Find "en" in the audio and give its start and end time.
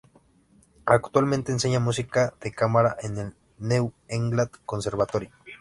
3.01-3.19